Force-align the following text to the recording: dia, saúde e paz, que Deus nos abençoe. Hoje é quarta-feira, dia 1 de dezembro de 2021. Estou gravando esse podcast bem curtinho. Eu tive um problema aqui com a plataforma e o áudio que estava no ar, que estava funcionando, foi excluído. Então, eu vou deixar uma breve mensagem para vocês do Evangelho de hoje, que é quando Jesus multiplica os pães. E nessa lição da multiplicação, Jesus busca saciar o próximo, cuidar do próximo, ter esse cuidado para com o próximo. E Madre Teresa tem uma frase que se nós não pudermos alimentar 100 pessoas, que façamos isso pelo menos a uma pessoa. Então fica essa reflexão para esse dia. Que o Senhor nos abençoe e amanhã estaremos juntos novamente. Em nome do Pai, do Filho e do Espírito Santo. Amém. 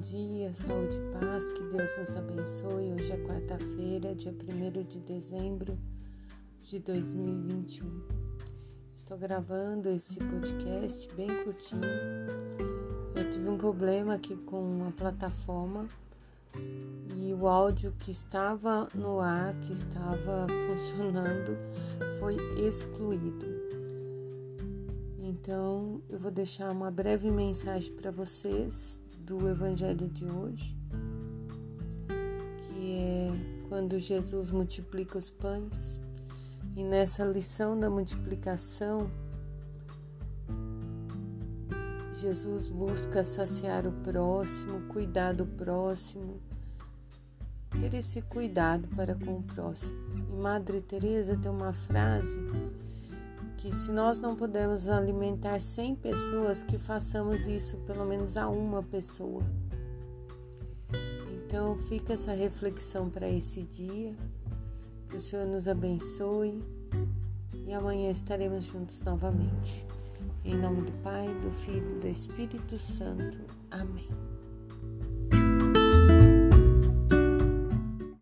dia, 0.00 0.54
saúde 0.54 0.96
e 0.96 1.12
paz, 1.12 1.52
que 1.52 1.62
Deus 1.64 1.98
nos 1.98 2.16
abençoe. 2.16 2.92
Hoje 2.92 3.12
é 3.12 3.18
quarta-feira, 3.18 4.14
dia 4.14 4.32
1 4.32 4.82
de 4.84 4.98
dezembro 5.00 5.78
de 6.62 6.78
2021. 6.78 8.02
Estou 8.96 9.18
gravando 9.18 9.90
esse 9.90 10.18
podcast 10.18 11.14
bem 11.14 11.28
curtinho. 11.44 11.82
Eu 13.14 13.28
tive 13.28 13.46
um 13.46 13.58
problema 13.58 14.14
aqui 14.14 14.36
com 14.36 14.86
a 14.88 14.90
plataforma 14.90 15.86
e 17.14 17.34
o 17.34 17.46
áudio 17.46 17.92
que 17.98 18.10
estava 18.10 18.88
no 18.94 19.20
ar, 19.20 19.54
que 19.60 19.74
estava 19.74 20.46
funcionando, 20.66 21.58
foi 22.18 22.36
excluído. 22.58 23.46
Então, 25.18 26.00
eu 26.08 26.18
vou 26.18 26.30
deixar 26.30 26.70
uma 26.70 26.90
breve 26.90 27.30
mensagem 27.30 27.92
para 27.92 28.10
vocês 28.10 29.02
do 29.30 29.48
Evangelho 29.48 30.08
de 30.08 30.24
hoje, 30.24 30.76
que 32.58 32.96
é 32.96 33.68
quando 33.68 33.96
Jesus 33.96 34.50
multiplica 34.50 35.16
os 35.16 35.30
pães. 35.30 36.00
E 36.74 36.82
nessa 36.82 37.24
lição 37.24 37.78
da 37.78 37.88
multiplicação, 37.88 39.08
Jesus 42.12 42.66
busca 42.66 43.22
saciar 43.22 43.86
o 43.86 43.92
próximo, 43.92 44.88
cuidar 44.88 45.32
do 45.32 45.46
próximo, 45.46 46.40
ter 47.70 47.94
esse 47.94 48.22
cuidado 48.22 48.88
para 48.96 49.14
com 49.14 49.38
o 49.38 49.42
próximo. 49.44 49.96
E 50.16 50.42
Madre 50.42 50.80
Teresa 50.80 51.36
tem 51.36 51.50
uma 51.52 51.72
frase 51.72 52.36
que 53.60 53.76
se 53.76 53.92
nós 53.92 54.20
não 54.20 54.34
pudermos 54.34 54.88
alimentar 54.88 55.60
100 55.60 55.96
pessoas, 55.96 56.62
que 56.62 56.78
façamos 56.78 57.46
isso 57.46 57.76
pelo 57.86 58.06
menos 58.06 58.38
a 58.38 58.48
uma 58.48 58.82
pessoa. 58.82 59.42
Então 61.30 61.76
fica 61.76 62.14
essa 62.14 62.32
reflexão 62.32 63.10
para 63.10 63.28
esse 63.28 63.62
dia. 63.64 64.16
Que 65.10 65.16
o 65.16 65.20
Senhor 65.20 65.46
nos 65.46 65.68
abençoe 65.68 66.62
e 67.66 67.72
amanhã 67.74 68.10
estaremos 68.10 68.64
juntos 68.64 69.02
novamente. 69.02 69.84
Em 70.42 70.56
nome 70.56 70.82
do 70.82 70.92
Pai, 71.02 71.28
do 71.40 71.50
Filho 71.50 71.96
e 71.96 72.00
do 72.00 72.08
Espírito 72.08 72.78
Santo. 72.78 73.38
Amém. 73.70 74.08